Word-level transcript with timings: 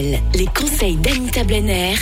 Les 0.00 0.46
conseils 0.46 0.96
d'Anita 0.96 1.44
Blenner, 1.44 1.94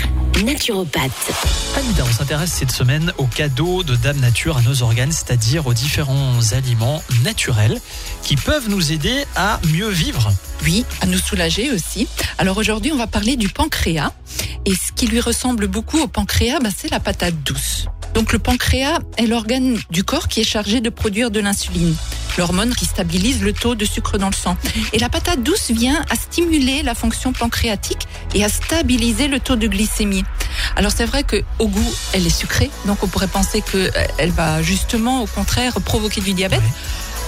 naturopathe. 0.45 1.33
Anita, 1.77 2.05
on 2.09 2.13
s'intéresse 2.13 2.53
cette 2.53 2.71
semaine 2.71 3.13
aux 3.19 3.27
cadeaux 3.27 3.83
de 3.83 3.97
Dame 3.97 4.21
Nature 4.21 4.57
à 4.57 4.63
nos 4.63 4.83
organes, 4.83 5.11
c'est-à-dire 5.11 5.67
aux 5.67 5.75
différents 5.75 6.53
aliments 6.53 7.03
naturels 7.25 7.81
qui 8.23 8.37
peuvent 8.37 8.69
nous 8.69 8.93
aider 8.93 9.25
à 9.35 9.59
mieux 9.73 9.89
vivre. 9.89 10.31
Oui, 10.63 10.85
à 11.01 11.07
nous 11.07 11.19
soulager 11.19 11.73
aussi. 11.73 12.07
Alors 12.39 12.57
aujourd'hui, 12.59 12.93
on 12.93 12.99
va 12.99 13.09
parler 13.09 13.37
du 13.37 13.49
pancréas. 13.49 14.13
Et 14.65 14.75
ce 14.75 14.93
qui 14.95 15.09
lui 15.09 15.21
ressemble 15.21 15.67
beaucoup 15.67 15.99
au 15.99 16.07
pancréas, 16.07 16.61
bah, 16.61 16.71
c'est 16.77 16.91
la 16.91 17.01
patate 17.01 17.43
douce. 17.43 17.87
Donc 18.15 18.33
le 18.33 18.39
pancréas 18.39 18.99
est 19.17 19.27
l'organe 19.27 19.77
du 19.91 20.05
corps 20.05 20.29
qui 20.29 20.41
est 20.41 20.45
chargé 20.45 20.81
de 20.81 20.91
produire 20.91 21.31
de 21.31 21.41
l'insuline, 21.41 21.95
l'hormone 22.39 22.75
qui 22.75 22.87
stabilise 22.87 23.43
le 23.43 23.53
taux 23.53 23.75
de 23.75 23.85
sucre 23.85 24.17
dans 24.17 24.31
le 24.31 24.35
sang. 24.35 24.57
Et 24.93 24.99
la 24.99 25.09
patate 25.09 25.43
douce 25.43 25.71
vient 25.71 26.03
à 26.09 26.15
stimuler 26.15 26.83
la 26.83 26.95
fonction 26.95 27.33
pancréatique 27.33 28.07
et 28.35 28.45
à 28.45 28.49
stabiliser 28.49 29.29
le 29.29 29.41
taux 29.41 29.57
de 29.57 29.67
glycémie. 29.67 30.25
Alors 30.77 30.93
c'est 30.93 31.05
vrai 31.05 31.25
que 31.25 31.43
au 31.59 31.69
goût, 31.69 31.95
elle 32.13 32.27
est 32.27 32.31
sucrée, 32.31 32.71
donc 32.87 33.03
on 33.03 33.09
pourrait 33.09 33.29
penser 33.29 33.63
qu'elle 33.63 34.31
va 34.31 34.63
justement 34.63 35.23
au 35.23 35.27
contraire 35.27 35.75
provoquer 35.85 36.21
du 36.21 36.33
diabète. 36.33 36.63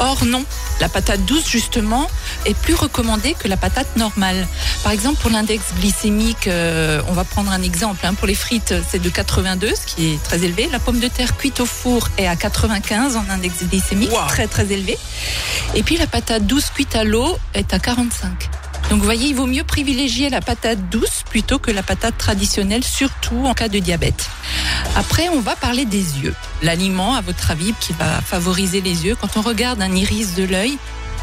Or 0.00 0.24
non, 0.24 0.44
la 0.80 0.88
patate 0.88 1.24
douce 1.26 1.46
justement 1.48 2.08
est 2.46 2.54
plus 2.54 2.74
recommandée 2.74 3.34
que 3.38 3.48
la 3.48 3.56
patate 3.56 3.96
normale. 3.96 4.48
Par 4.82 4.92
exemple 4.92 5.20
pour 5.20 5.30
l'index 5.30 5.62
glycémique, 5.78 6.46
euh, 6.46 7.02
on 7.08 7.12
va 7.12 7.24
prendre 7.24 7.52
un 7.52 7.62
exemple. 7.62 8.04
Hein, 8.04 8.14
pour 8.14 8.26
les 8.26 8.34
frites, 8.34 8.74
c'est 8.88 9.00
de 9.00 9.08
82, 9.08 9.74
ce 9.74 9.86
qui 9.86 10.14
est 10.14 10.22
très 10.22 10.42
élevé. 10.42 10.68
La 10.72 10.78
pomme 10.78 11.00
de 11.00 11.08
terre 11.08 11.36
cuite 11.36 11.60
au 11.60 11.66
four 11.66 12.08
est 12.16 12.26
à 12.26 12.34
95 12.34 13.16
en 13.16 13.24
index 13.30 13.64
glycémique, 13.64 14.10
très 14.28 14.46
très 14.46 14.72
élevé. 14.72 14.98
Et 15.74 15.82
puis 15.82 15.96
la 15.96 16.06
patate 16.06 16.46
douce 16.46 16.70
cuite 16.74 16.96
à 16.96 17.04
l'eau 17.04 17.36
est 17.54 17.72
à 17.74 17.78
45. 17.78 18.49
Donc 18.90 18.98
vous 18.98 19.04
voyez, 19.04 19.28
il 19.28 19.36
vaut 19.36 19.46
mieux 19.46 19.62
privilégier 19.62 20.30
la 20.30 20.40
patate 20.40 20.90
douce 20.90 21.22
plutôt 21.30 21.60
que 21.60 21.70
la 21.70 21.84
patate 21.84 22.18
traditionnelle, 22.18 22.82
surtout 22.82 23.46
en 23.46 23.54
cas 23.54 23.68
de 23.68 23.78
diabète. 23.78 24.28
Après, 24.96 25.28
on 25.28 25.40
va 25.40 25.54
parler 25.54 25.84
des 25.84 26.18
yeux. 26.18 26.34
L'aliment, 26.62 27.14
à 27.14 27.20
votre 27.20 27.52
avis, 27.52 27.72
qui 27.80 27.92
va 27.92 28.20
favoriser 28.20 28.80
les 28.80 29.06
yeux, 29.06 29.14
quand 29.14 29.36
on 29.36 29.42
regarde 29.42 29.80
un 29.80 29.94
iris 29.94 30.34
de 30.34 30.42
l'œil, 30.42 30.76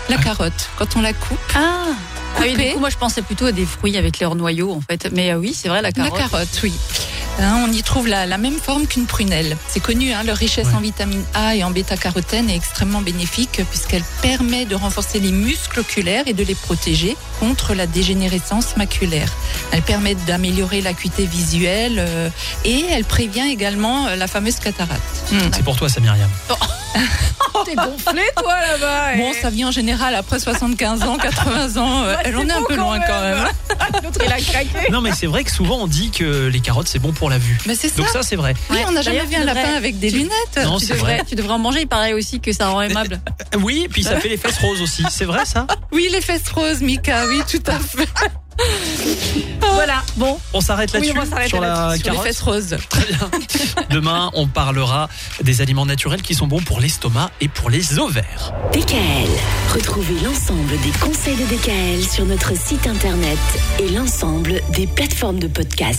la 0.08 0.18
carotte, 0.18 0.70
quand 0.78 0.96
on 0.96 1.02
la 1.02 1.12
coupe. 1.12 1.38
Ah 1.56 1.88
ah 2.36 2.42
oui, 2.42 2.52
coupée, 2.52 2.68
du 2.68 2.74
coup, 2.74 2.80
moi 2.80 2.90
je 2.90 2.98
pensais 2.98 3.22
plutôt 3.22 3.46
à 3.46 3.52
des 3.52 3.66
fruits 3.66 3.98
avec 3.98 4.20
leur 4.20 4.36
noyau 4.36 4.72
en 4.72 4.82
fait. 4.82 5.10
Mais 5.12 5.32
euh, 5.32 5.38
oui, 5.38 5.54
c'est 5.54 5.70
vrai, 5.70 5.82
la 5.82 5.90
la 5.90 5.92
carotte. 5.92 6.18
carotte, 6.18 6.60
oui. 6.64 6.74
Hein, 7.40 7.66
on 7.68 7.72
y 7.72 7.84
trouve 7.84 8.08
la, 8.08 8.26
la 8.26 8.38
même 8.40 8.58
forme 8.58 8.88
qu'une 8.88 9.06
prunelle. 9.06 9.58
C'est 9.68 9.80
connu, 9.80 10.12
hein, 10.12 10.24
leur 10.24 10.38
richesse 10.38 10.68
Ouais. 10.70 10.74
en 10.76 10.80
vitamine 10.80 11.24
A 11.36 11.56
et 11.56 11.64
en 11.64 11.70
bêta-carotène 11.70 12.50
est 12.50 12.56
extrêmement 12.56 13.02
bénéfique 13.02 13.62
puisqu'elle 13.70 14.04
permet 14.24 14.66
de 14.66 14.74
renforcer 14.76 15.20
les 15.20 15.32
muscles 15.32 15.82
oculaires 15.82 16.24
et 16.26 16.34
de 16.34 16.44
les 16.44 16.56
protéger 16.56 17.16
contre 17.40 17.76
la 17.76 17.86
dégénérescence 17.86 18.76
maculaire. 18.76 19.30
Elle 19.72 19.84
permet 19.84 20.16
d'améliorer 20.16 20.82
l'acuité 20.82 21.26
visuelle 21.28 21.98
euh, 22.00 22.30
et 22.66 22.86
elle 22.92 23.06
prévient 23.06 23.48
également 23.52 24.08
euh, 24.08 24.16
la 24.16 24.28
fameuse 24.28 24.56
cataracte. 24.58 25.04
Hmm. 25.32 25.38
C'est 25.54 25.64
pour 25.64 25.76
toi, 25.76 25.90
ça, 25.90 26.00
Myriam. 26.00 26.30
T'es 27.66 27.76
gonflé 27.76 28.22
toi 28.38 28.56
là-bas. 28.62 29.16
Bon, 29.18 29.32
ça 29.40 29.50
vient 29.50 29.68
en 29.68 29.72
général 29.72 30.16
après 30.16 30.40
75 30.40 31.04
ans, 31.04 31.18
80 31.18 31.78
ans. 31.82 32.04
euh, 32.04 32.16
elle 32.24 32.36
en 32.38 32.48
est 32.48 32.52
un 32.52 32.64
peu 32.68 32.76
loin 32.76 33.00
quand 33.00 33.22
même. 33.22 33.46
L'autre 34.04 34.20
il 34.26 34.32
a 34.32 34.38
craqué. 34.40 34.92
Non, 34.92 35.02
mais 35.02 35.12
c'est 35.14 35.28
vrai 35.28 35.44
que 35.44 35.52
souvent 35.52 35.78
on 35.78 35.88
dit 35.88 36.12
que 36.12 36.48
les 36.48 36.60
carottes 36.60 36.88
c'est 36.88 37.00
bon 37.00 37.12
pour 37.14 37.30
la 37.30 37.38
vue. 37.38 37.58
Mais 37.66 37.76
c'est 37.76 37.90
ça. 37.90 37.96
Donc 37.98 38.08
ça, 38.10 38.24
c'est 38.24 38.36
vrai. 38.36 38.54
Oui, 38.70 38.78
on 38.88 38.92
n'a 38.92 39.02
jamais 39.02 39.26
vu 39.26 39.36
un 39.36 39.44
lapin 39.44 39.62
devrais- 39.62 39.76
avec 39.76 40.00
des 40.00 40.10
tu- 40.12 40.18
lunettes. 40.18 40.60
Non, 40.64 40.78
Tu 40.80 40.86
c'est 40.88 40.94
devrais, 40.94 41.16
vrai. 41.18 41.26
tu 41.28 41.36
devrais 41.36 41.54
en 41.54 41.60
manger, 41.60 41.82
il 41.82 41.88
paraît 41.88 42.14
aussi 42.14 42.40
que 42.40 42.52
ça 42.54 42.70
rend 42.70 42.82
aimable. 42.82 43.20
Oui, 43.62 43.88
puis 43.92 44.04
ça 44.04 44.16
fait 44.20 44.30
les 44.30 44.38
fesses 44.38 44.58
roses 44.60 44.82
aussi. 44.82 45.04
C'est 45.10 45.26
vrai 45.26 45.46
ça? 45.46 45.68
Oui, 45.92 46.08
les 46.12 46.22
fesses 46.22 46.48
roses, 46.50 46.82
Mika, 46.82 47.26
oui, 47.28 47.42
tout 47.50 47.64
à 47.68 47.80
fait. 47.80 48.08
voilà, 49.74 50.02
bon. 50.16 50.38
On 50.54 50.62
s'arrête 50.62 50.90
Oui, 50.94 51.00
là-dessus 51.08 51.18
on 51.18 51.22
va 51.22 51.30
s'arrêter 51.30 51.50
sur 51.50 51.62
la 51.62 51.68
là-dessus, 51.68 52.04
Sur 52.04 52.12
les 52.12 52.18
carotte. 52.18 52.28
fesses 52.28 52.42
roses. 52.42 52.78
Très 52.90 53.06
bien. 53.06 53.30
Demain, 53.90 54.32
on 54.34 54.48
parlera 54.48 55.10
des 55.44 55.62
aliments 55.62 55.86
naturels 55.86 56.22
qui 56.22 56.34
sont 56.36 56.48
bons 56.48 56.62
pour 56.62 56.80
l'estomac 56.80 57.30
et 57.42 57.48
pour 57.48 57.70
les 57.70 58.00
ovaires. 58.00 58.54
DKL. 58.74 59.30
Retrouvez 59.74 60.20
l'ensemble 60.24 60.72
des 60.82 60.92
conseils 61.00 61.36
de 61.36 61.46
DKL 61.46 62.04
sur 62.04 62.26
notre 62.26 62.58
site 62.58 62.88
internet 62.88 63.38
et 63.80 63.90
l'ensemble 63.90 64.62
des 64.74 64.88
plateformes 64.88 65.40
de 65.40 65.48
podcast. 65.48 65.96